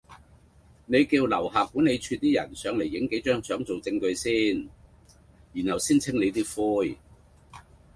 [0.87, 4.67] 你叫樓下管理處啲人上嚟影幾張相做証據先，
[5.53, 6.97] 然後先清理啲灰